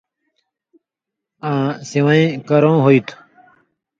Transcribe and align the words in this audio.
آں 1.49 1.67
سِوَیں 1.89 2.27
کرؤں 2.47 2.79
ہُوئ 2.83 2.99
تُھو۔ 3.05 3.15